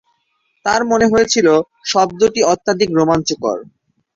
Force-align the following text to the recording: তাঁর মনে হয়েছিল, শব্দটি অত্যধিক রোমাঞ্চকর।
তাঁর 0.65 0.81
মনে 0.85 1.05
হয়েছিল, 1.07 1.47
শব্দটি 1.85 2.41
অত্যধিক 2.53 2.89
রোমাঞ্চকর। 2.93 3.57